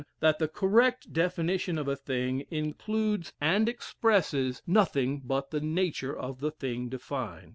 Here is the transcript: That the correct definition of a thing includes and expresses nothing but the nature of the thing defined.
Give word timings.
That 0.19 0.39
the 0.39 0.47
correct 0.47 1.13
definition 1.13 1.77
of 1.77 1.87
a 1.87 1.95
thing 1.95 2.47
includes 2.49 3.33
and 3.39 3.69
expresses 3.69 4.63
nothing 4.65 5.21
but 5.23 5.51
the 5.51 5.61
nature 5.61 6.17
of 6.17 6.39
the 6.39 6.49
thing 6.49 6.89
defined. 6.89 7.49